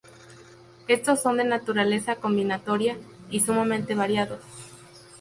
Estos 0.87 1.21
son 1.21 1.37
de 1.37 1.43
naturaleza 1.43 2.15
combinatoria, 2.15 2.97
y 3.29 3.41
sumamente 3.41 3.93
variados. 3.93 4.39